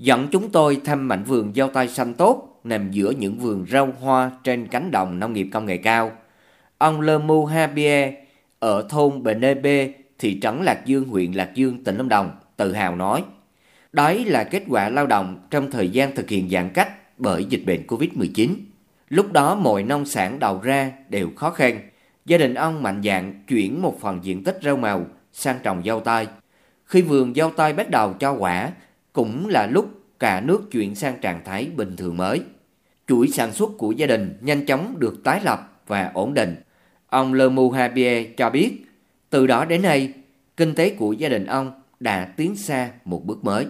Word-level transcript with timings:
dẫn 0.00 0.28
chúng 0.28 0.50
tôi 0.50 0.80
thăm 0.84 1.08
mảnh 1.08 1.24
vườn 1.24 1.52
dâu 1.54 1.68
tay 1.68 1.88
xanh 1.88 2.14
tốt 2.14 2.60
nằm 2.64 2.90
giữa 2.90 3.10
những 3.10 3.38
vườn 3.38 3.66
rau 3.70 3.88
hoa 4.00 4.30
trên 4.44 4.68
cánh 4.68 4.90
đồng 4.90 5.18
nông 5.18 5.32
nghiệp 5.32 5.48
công 5.52 5.66
nghệ 5.66 5.76
cao. 5.76 6.12
Ông 6.78 7.00
Lơ 7.00 7.18
Mu 7.18 7.46
Habie 7.46 8.12
ở 8.58 8.86
thôn 8.88 9.22
Bề 9.22 9.34
Nê 9.34 9.54
Bê, 9.54 9.94
thị 10.18 10.40
trấn 10.40 10.62
Lạc 10.62 10.86
Dương, 10.86 11.08
huyện 11.08 11.32
Lạc 11.32 11.50
Dương, 11.54 11.84
tỉnh 11.84 11.96
Lâm 11.96 12.08
Đồng, 12.08 12.30
tự 12.56 12.72
hào 12.72 12.96
nói. 12.96 13.24
Đấy 13.92 14.24
là 14.24 14.44
kết 14.44 14.62
quả 14.68 14.88
lao 14.88 15.06
động 15.06 15.46
trong 15.50 15.70
thời 15.70 15.88
gian 15.88 16.14
thực 16.14 16.28
hiện 16.28 16.50
giãn 16.50 16.70
cách 16.74 17.18
bởi 17.18 17.44
dịch 17.44 17.62
bệnh 17.66 17.86
Covid-19. 17.86 18.54
Lúc 19.08 19.32
đó 19.32 19.54
mọi 19.54 19.82
nông 19.82 20.06
sản 20.06 20.38
đầu 20.38 20.60
ra 20.62 20.92
đều 21.08 21.30
khó 21.36 21.50
khăn. 21.50 21.80
Gia 22.26 22.38
đình 22.38 22.54
ông 22.54 22.82
mạnh 22.82 23.02
dạn 23.04 23.44
chuyển 23.48 23.82
một 23.82 24.00
phần 24.00 24.18
diện 24.22 24.44
tích 24.44 24.58
rau 24.62 24.76
màu 24.76 25.06
sang 25.32 25.56
trồng 25.62 25.82
dâu 25.84 26.00
tay 26.00 26.26
Khi 26.84 27.02
vườn 27.02 27.34
dâu 27.34 27.50
tay 27.50 27.72
bắt 27.72 27.90
đầu 27.90 28.12
cho 28.12 28.32
quả, 28.32 28.70
cũng 29.12 29.48
là 29.48 29.66
lúc 29.66 29.90
cả 30.18 30.40
nước 30.40 30.70
chuyển 30.70 30.94
sang 30.94 31.20
trạng 31.20 31.44
thái 31.44 31.68
bình 31.76 31.96
thường 31.96 32.16
mới. 32.16 32.40
Chuỗi 33.08 33.28
sản 33.28 33.52
xuất 33.52 33.70
của 33.78 33.92
gia 33.92 34.06
đình 34.06 34.38
nhanh 34.40 34.66
chóng 34.66 34.94
được 34.98 35.24
tái 35.24 35.40
lập 35.44 35.82
và 35.86 36.10
ổn 36.14 36.34
định. 36.34 36.56
Ông 37.06 37.34
Le 37.34 37.48
Mouhabier 37.48 38.26
cho 38.36 38.50
biết, 38.50 38.84
từ 39.30 39.46
đó 39.46 39.64
đến 39.64 39.82
nay, 39.82 40.12
kinh 40.56 40.74
tế 40.74 40.90
của 40.90 41.12
gia 41.12 41.28
đình 41.28 41.46
ông 41.46 41.72
đã 42.00 42.32
tiến 42.36 42.56
xa 42.56 42.90
một 43.04 43.24
bước 43.24 43.44
mới. 43.44 43.66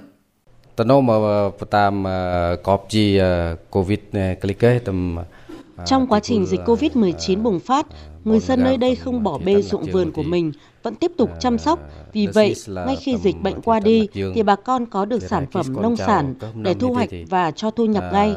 Trong 5.87 6.07
quá 6.07 6.21
trình 6.21 6.47
dịch 6.47 6.61
COVID-19 6.67 7.43
bùng 7.43 7.61
phát, 7.61 7.87
người 8.25 8.41
dân 8.41 8.65
nơi 8.65 8.77
đây 8.77 8.97
không 8.97 9.23
bỏ 9.23 9.39
bê 9.39 9.63
ruộng 9.63 9.85
vườn 9.85 10.13
của 10.13 10.23
mình, 10.23 10.53
vẫn 10.83 10.95
tiếp 10.95 11.13
tục 11.17 11.31
chăm 11.41 11.59
sóc. 11.59 11.79
Vì 12.13 12.27
vậy, 12.27 12.55
ngay 12.69 12.97
khi 12.97 13.17
dịch 13.17 13.43
bệnh 13.43 13.61
qua 13.61 13.81
đi, 13.81 14.09
thì 14.35 14.43
bà 14.43 14.57
con 14.57 14.87
có 14.87 15.05
được 15.05 15.23
sản 15.23 15.47
phẩm 15.53 15.67
nông 15.83 15.97
sản 15.97 16.35
để 16.55 16.75
thu 16.75 16.93
hoạch 16.93 17.09
và 17.29 17.51
cho 17.51 17.71
thu 17.71 17.87
nhập 17.87 18.05
ngay. 18.13 18.35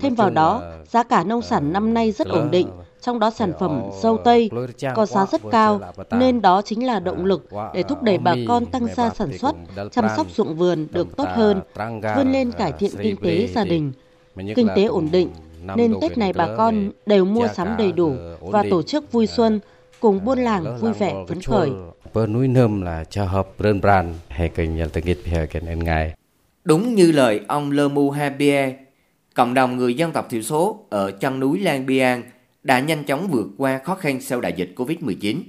Thêm 0.00 0.14
vào 0.14 0.30
đó, 0.30 0.62
giá 0.88 1.02
cả 1.02 1.24
nông 1.24 1.42
sản 1.42 1.72
năm 1.72 1.94
nay 1.94 2.12
rất 2.12 2.28
ổn 2.28 2.50
định, 2.50 2.68
trong 3.00 3.18
đó 3.18 3.30
sản 3.30 3.52
phẩm 3.60 3.82
dâu 4.02 4.16
tây 4.24 4.50
có 4.94 5.06
giá 5.06 5.26
rất 5.26 5.40
cao, 5.50 5.80
nên 6.10 6.42
đó 6.42 6.62
chính 6.62 6.86
là 6.86 7.00
động 7.00 7.24
lực 7.24 7.48
để 7.74 7.82
thúc 7.82 8.02
đẩy 8.02 8.18
bà 8.18 8.34
con 8.48 8.66
tăng 8.66 8.86
gia 8.96 9.10
sản 9.10 9.38
xuất, 9.38 9.56
chăm 9.92 10.04
sóc 10.16 10.26
ruộng 10.36 10.56
vườn 10.56 10.86
được 10.92 11.16
tốt 11.16 11.28
hơn, 11.34 11.60
vươn 12.16 12.32
lên 12.32 12.52
cải 12.52 12.72
thiện 12.72 12.90
kinh 13.02 13.16
tế 13.16 13.46
gia 13.54 13.64
đình. 13.64 13.92
Kinh 14.56 14.68
tế 14.76 14.84
ổn 14.84 15.08
định, 15.12 15.30
nên 15.76 15.94
Tết 16.00 16.18
này 16.18 16.32
bà 16.32 16.48
con 16.56 16.90
đều 17.06 17.24
mua 17.24 17.48
sắm 17.48 17.74
đầy 17.78 17.92
đủ 17.92 18.16
và 18.40 18.64
tổ 18.70 18.82
chức 18.82 19.12
vui 19.12 19.26
xuân 19.26 19.60
cùng 20.00 20.24
buôn 20.24 20.38
làng 20.38 20.78
vui 20.80 20.92
vẻ 20.92 21.14
phấn 21.28 21.40
khởi. 21.40 21.70
Đúng 26.64 26.94
như 26.94 27.12
lời 27.12 27.40
ông 27.48 27.70
Lơ 27.70 27.88
Mu 27.88 28.10
Habie, 28.10 28.74
cộng 29.34 29.54
đồng 29.54 29.76
người 29.76 29.94
dân 29.94 30.12
tộc 30.12 30.30
thiểu 30.30 30.42
số 30.42 30.84
ở 30.90 31.10
chân 31.10 31.40
núi 31.40 31.60
Lang 31.60 31.86
Biang 31.86 32.22
đã 32.62 32.80
nhanh 32.80 33.04
chóng 33.04 33.28
vượt 33.28 33.46
qua 33.58 33.80
khó 33.84 33.94
khăn 33.94 34.20
sau 34.20 34.40
đại 34.40 34.52
dịch 34.56 34.72
Covid-19. 34.76 35.40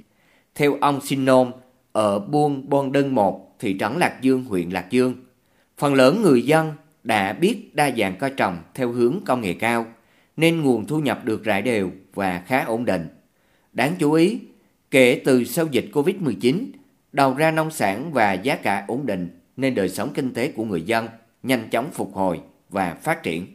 Theo 0.55 0.77
ông 0.81 1.01
Sinom, 1.01 1.51
ở 1.91 2.19
buôn 2.19 2.69
Bon 2.69 2.91
Đơn 2.91 3.15
1, 3.15 3.55
thị 3.59 3.77
trấn 3.79 3.93
Lạc 3.97 4.21
Dương, 4.21 4.43
huyện 4.43 4.69
Lạc 4.69 4.85
Dương, 4.89 5.13
phần 5.77 5.93
lớn 5.93 6.21
người 6.21 6.41
dân 6.41 6.71
đã 7.03 7.33
biết 7.33 7.75
đa 7.75 7.91
dạng 7.97 8.17
coi 8.17 8.29
trồng 8.29 8.57
theo 8.73 8.91
hướng 8.91 9.19
công 9.25 9.41
nghệ 9.41 9.53
cao, 9.53 9.85
nên 10.37 10.61
nguồn 10.61 10.87
thu 10.87 10.99
nhập 10.99 11.25
được 11.25 11.43
rải 11.43 11.61
đều 11.61 11.91
và 12.13 12.43
khá 12.45 12.63
ổn 12.63 12.85
định. 12.85 13.07
Đáng 13.73 13.95
chú 13.99 14.11
ý, 14.11 14.39
kể 14.91 15.21
từ 15.25 15.43
sau 15.43 15.65
dịch 15.71 15.85
Covid-19, 15.93 16.65
đầu 17.11 17.33
ra 17.33 17.51
nông 17.51 17.71
sản 17.71 18.11
và 18.13 18.33
giá 18.33 18.55
cả 18.55 18.85
ổn 18.87 19.05
định 19.05 19.39
nên 19.57 19.75
đời 19.75 19.89
sống 19.89 20.11
kinh 20.13 20.33
tế 20.33 20.51
của 20.51 20.65
người 20.65 20.81
dân 20.81 21.07
nhanh 21.43 21.69
chóng 21.69 21.89
phục 21.93 22.13
hồi 22.13 22.39
và 22.69 22.93
phát 22.93 23.23
triển. 23.23 23.45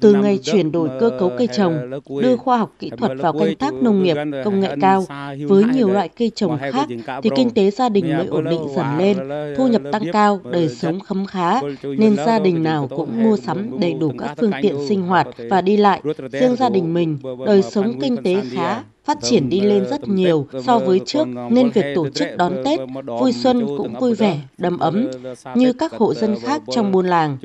Từ 0.00 0.14
ngày 0.14 0.38
chuyển 0.42 0.72
đổi 0.72 0.88
cơ 1.00 1.10
cấu 1.18 1.30
cây 1.38 1.46
trồng, 1.46 1.90
đưa 2.22 2.36
khoa 2.36 2.58
học 2.58 2.72
kỹ 2.78 2.90
thuật 2.98 3.12
vào 3.18 3.32
canh 3.32 3.54
tác 3.54 3.74
nông 3.74 4.02
nghiệp 4.02 4.16
công 4.44 4.60
nghệ 4.60 4.76
cao 4.80 5.04
với 5.48 5.64
nhiều 5.64 5.90
loại 5.90 6.08
cây 6.08 6.30
trồng 6.34 6.58
khác 6.58 6.86
thì 7.22 7.30
kinh 7.36 7.50
tế 7.50 7.70
gia 7.70 7.88
đình 7.88 8.16
mới 8.16 8.26
ổn 8.26 8.44
định 8.44 8.60
dần 8.76 8.98
lên, 8.98 9.16
thu 9.56 9.68
nhập 9.68 9.82
tăng 9.92 10.02
cao, 10.12 10.40
đời 10.52 10.68
sống 10.68 11.00
khấm 11.00 11.26
khá. 11.26 11.60
nên 11.82 12.16
gia 12.16 12.38
đình 12.38 12.62
nào 12.62 12.88
cũng 12.96 13.22
mua 13.22 13.36
sắm 13.36 13.80
đầy 13.80 13.92
đủ 13.92 14.12
các 14.18 14.34
phương 14.40 14.52
tiện 14.62 14.76
sinh 14.88 15.02
hoạt 15.02 15.26
và 15.50 15.60
đi 15.60 15.76
lại. 15.76 16.02
Riêng 16.32 16.56
gia 16.56 16.68
đình 16.68 16.94
mình, 16.94 17.18
đời 17.46 17.62
sống 17.62 18.00
kinh 18.00 18.16
tế 18.22 18.36
khá, 18.54 18.82
phát 19.04 19.18
triển 19.22 19.48
đi 19.48 19.60
lên 19.60 19.84
rất 19.90 20.08
nhiều 20.08 20.46
so 20.64 20.78
với 20.78 21.00
trước 21.06 21.28
nên 21.50 21.70
việc 21.70 21.94
tổ 21.94 22.08
chức 22.08 22.28
đón 22.38 22.56
Tết, 22.64 22.80
vui 23.20 23.32
xuân 23.32 23.66
cũng 23.78 23.94
vui 24.00 24.14
vẻ, 24.14 24.40
đầm 24.58 24.78
ấm 24.78 25.10
như 25.54 25.72
các 25.72 25.92
hộ 25.92 26.14
dân 26.14 26.36
khác 26.42 26.62
trong 26.74 26.92
buôn 26.92 27.06
làng. 27.06 27.38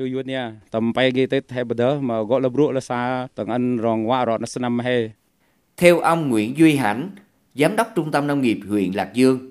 Theo 5.76 6.00
ông 6.00 6.28
Nguyễn 6.28 6.58
Duy 6.58 6.76
Hãnh, 6.76 7.10
Giám 7.54 7.76
đốc 7.76 7.88
Trung 7.94 8.10
tâm 8.10 8.26
Nông 8.26 8.42
nghiệp 8.42 8.60
huyện 8.68 8.92
Lạc 8.92 9.10
Dương, 9.14 9.50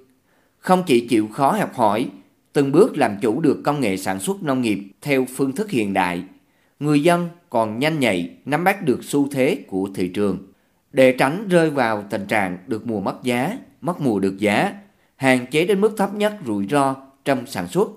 không 0.58 0.84
chỉ 0.88 1.08
chịu 1.08 1.28
khó 1.28 1.52
học 1.52 1.76
hỏi, 1.76 2.10
từng 2.54 2.72
bước 2.72 2.98
làm 2.98 3.18
chủ 3.22 3.42
được 3.42 3.62
công 3.64 3.82
nghệ 3.82 3.98
sản 3.98 4.20
xuất 4.20 4.44
nông 4.44 4.62
nghiệp 4.62 4.80
theo 5.02 5.26
phương 5.36 5.52
thức 5.52 5.72
hiện 5.72 5.94
đại, 5.94 6.24
người 6.80 7.04
dân 7.04 7.30
còn 7.50 7.80
nhanh 7.80 8.00
nhạy 8.00 8.30
nắm 8.46 8.64
bắt 8.64 8.84
được 8.84 9.04
xu 9.04 9.28
thế 9.32 9.58
của 9.68 9.90
thị 9.96 10.08
trường 10.08 10.38
để 10.98 11.12
tránh 11.12 11.48
rơi 11.48 11.70
vào 11.70 12.04
tình 12.10 12.26
trạng 12.26 12.58
được 12.68 12.88
mùa 12.88 13.00
mất 13.00 13.24
giá, 13.24 13.58
mất 13.82 14.02
mùa 14.02 14.20
được 14.20 14.38
giá, 14.38 14.74
hạn 15.16 15.46
chế 15.52 15.66
đến 15.66 15.82
mức 15.82 15.94
thấp 15.98 16.14
nhất 16.14 16.34
rủi 16.46 16.68
ro 16.68 16.96
trong 17.26 17.46
sản 17.46 17.68
xuất. 17.68 17.88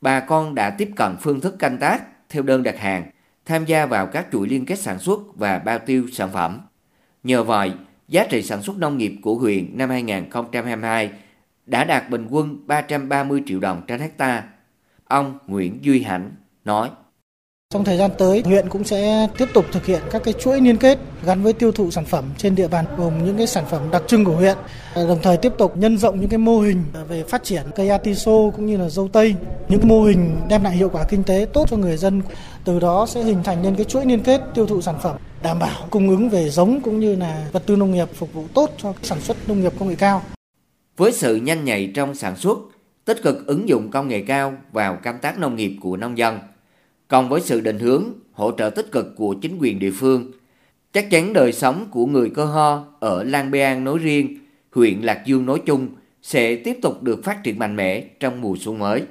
Bà 0.00 0.20
con 0.20 0.54
đã 0.54 0.70
tiếp 0.70 0.90
cận 0.96 1.16
phương 1.20 1.40
thức 1.40 1.58
canh 1.58 1.78
tác 1.78 2.02
theo 2.28 2.42
đơn 2.42 2.62
đặt 2.62 2.78
hàng, 2.78 3.10
tham 3.46 3.64
gia 3.64 3.86
vào 3.86 4.06
các 4.06 4.26
chuỗi 4.32 4.48
liên 4.48 4.66
kết 4.66 4.78
sản 4.78 4.98
xuất 4.98 5.20
và 5.34 5.58
bao 5.58 5.78
tiêu 5.78 6.06
sản 6.12 6.30
phẩm. 6.32 6.60
Nhờ 7.22 7.42
vậy, 7.42 7.72
giá 8.08 8.26
trị 8.30 8.42
sản 8.42 8.62
xuất 8.62 8.76
nông 8.78 8.98
nghiệp 8.98 9.14
của 9.22 9.34
huyện 9.34 9.78
năm 9.78 9.90
2022 9.90 11.10
đã 11.66 11.84
đạt 11.84 12.10
bình 12.10 12.26
quân 12.30 12.66
330 12.66 13.42
triệu 13.46 13.60
đồng 13.60 13.82
trên 13.86 14.00
hecta. 14.00 14.44
Ông 15.04 15.38
Nguyễn 15.46 15.78
Duy 15.84 16.02
Hạnh 16.02 16.30
nói. 16.64 16.90
Trong 17.74 17.84
thời 17.84 17.96
gian 17.96 18.10
tới, 18.18 18.42
huyện 18.44 18.68
cũng 18.68 18.84
sẽ 18.84 19.28
tiếp 19.38 19.48
tục 19.54 19.64
thực 19.72 19.86
hiện 19.86 20.00
các 20.10 20.22
cái 20.24 20.34
chuỗi 20.34 20.60
liên 20.60 20.76
kết 20.76 20.98
gắn 21.24 21.42
với 21.42 21.52
tiêu 21.52 21.72
thụ 21.72 21.90
sản 21.90 22.04
phẩm 22.04 22.24
trên 22.38 22.54
địa 22.54 22.68
bàn 22.68 22.84
gồm 22.96 23.24
những 23.24 23.36
cái 23.36 23.46
sản 23.46 23.64
phẩm 23.70 23.82
đặc 23.92 24.02
trưng 24.06 24.24
của 24.24 24.32
huyện, 24.32 24.56
à, 24.94 25.04
đồng 25.08 25.18
thời 25.22 25.36
tiếp 25.36 25.52
tục 25.58 25.76
nhân 25.76 25.98
rộng 25.98 26.20
những 26.20 26.28
cái 26.28 26.38
mô 26.38 26.60
hình 26.60 26.84
à, 26.94 27.04
về 27.04 27.22
phát 27.22 27.44
triển 27.44 27.62
cây 27.76 27.88
atiso 27.88 28.32
cũng 28.56 28.66
như 28.66 28.76
là 28.76 28.88
dâu 28.88 29.08
tây, 29.08 29.34
những 29.68 29.80
mô 29.88 30.02
hình 30.02 30.36
đem 30.48 30.64
lại 30.64 30.76
hiệu 30.76 30.88
quả 30.88 31.04
kinh 31.08 31.24
tế 31.24 31.46
tốt 31.52 31.68
cho 31.70 31.76
người 31.76 31.96
dân. 31.96 32.22
Từ 32.64 32.80
đó 32.80 33.06
sẽ 33.08 33.22
hình 33.22 33.42
thành 33.44 33.62
nên 33.62 33.76
cái 33.76 33.84
chuỗi 33.84 34.06
liên 34.06 34.22
kết 34.22 34.40
tiêu 34.54 34.66
thụ 34.66 34.80
sản 34.82 34.94
phẩm 35.02 35.16
đảm 35.42 35.58
bảo 35.58 35.86
cung 35.90 36.08
ứng 36.08 36.28
về 36.28 36.50
giống 36.50 36.80
cũng 36.80 37.00
như 37.00 37.16
là 37.16 37.48
vật 37.52 37.62
tư 37.66 37.76
nông 37.76 37.92
nghiệp 37.92 38.08
phục 38.14 38.32
vụ 38.32 38.44
tốt 38.54 38.70
cho 38.82 38.92
sản 39.02 39.20
xuất 39.20 39.36
nông 39.48 39.60
nghiệp 39.60 39.72
công 39.78 39.88
nghệ 39.88 39.94
cao. 39.94 40.22
Với 40.96 41.12
sự 41.12 41.36
nhanh 41.36 41.64
nhạy 41.64 41.92
trong 41.94 42.14
sản 42.14 42.36
xuất, 42.36 42.58
tích 43.04 43.22
cực 43.22 43.46
ứng 43.46 43.68
dụng 43.68 43.90
công 43.90 44.08
nghệ 44.08 44.24
cao 44.26 44.52
vào 44.72 44.96
canh 44.96 45.18
tác 45.18 45.38
nông 45.38 45.56
nghiệp 45.56 45.76
của 45.80 45.96
nông 45.96 46.18
dân, 46.18 46.38
còn 47.08 47.28
với 47.28 47.40
sự 47.40 47.60
định 47.60 47.78
hướng, 47.78 48.04
hỗ 48.32 48.52
trợ 48.52 48.70
tích 48.70 48.92
cực 48.92 49.16
của 49.16 49.34
chính 49.34 49.58
quyền 49.60 49.78
địa 49.78 49.90
phương, 49.90 50.32
chắc 50.92 51.10
chắn 51.10 51.32
đời 51.32 51.52
sống 51.52 51.86
của 51.90 52.06
người 52.06 52.30
cơ 52.30 52.44
ho 52.44 52.84
ở 53.00 53.22
Lang 53.22 53.50
Biang 53.50 53.84
nói 53.84 53.98
riêng, 53.98 54.38
huyện 54.72 55.00
Lạc 55.00 55.22
Dương 55.26 55.46
nói 55.46 55.62
chung 55.66 55.88
sẽ 56.22 56.56
tiếp 56.56 56.78
tục 56.82 57.02
được 57.02 57.24
phát 57.24 57.44
triển 57.44 57.58
mạnh 57.58 57.76
mẽ 57.76 58.04
trong 58.20 58.40
mùa 58.40 58.56
xuân 58.60 58.78
mới. 58.78 59.02